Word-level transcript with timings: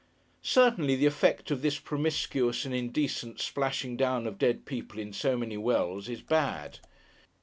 Certainly, 0.41 0.95
the 0.95 1.05
effect 1.05 1.51
of 1.51 1.61
this 1.61 1.77
promiscuous 1.77 2.65
and 2.65 2.73
indecent 2.73 3.39
splashing 3.39 3.95
down 3.97 4.25
of 4.25 4.39
dead 4.39 4.65
people 4.65 4.97
in 4.97 5.13
so 5.13 5.37
many 5.37 5.57
wells, 5.57 6.09
is 6.09 6.23
bad. 6.23 6.79